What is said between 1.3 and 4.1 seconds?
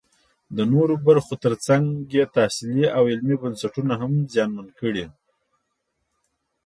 ترڅنګ تحصیلي او علمي بنسټونه